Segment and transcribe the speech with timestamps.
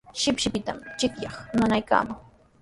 [0.19, 2.17] Shipshipitanami chiqllaaqa nanaykaaman.